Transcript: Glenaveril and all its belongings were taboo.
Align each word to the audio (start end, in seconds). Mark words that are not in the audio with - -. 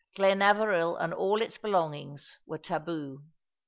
Glenaveril 0.17 0.97
and 0.99 1.13
all 1.13 1.43
its 1.43 1.59
belongings 1.59 2.39
were 2.47 2.57
taboo. 2.57 3.21